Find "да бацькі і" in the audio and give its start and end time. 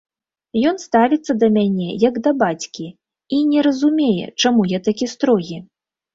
2.29-3.43